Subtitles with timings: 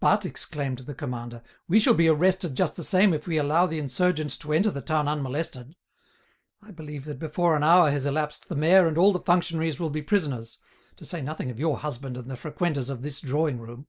[0.00, 3.78] "But," exclaimed the commander, "we shall be arrested just the same if we allow the
[3.78, 5.76] insurgents to enter the town unmolested.
[6.62, 9.90] I believe that before an hour has elapsed the mayor and all the functionaries will
[9.90, 10.56] be prisoners,
[10.96, 13.88] to say nothing of your husband and the frequenters of this drawing room."